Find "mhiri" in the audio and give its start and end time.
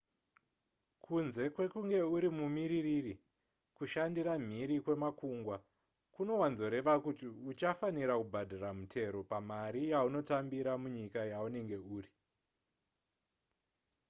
4.47-4.75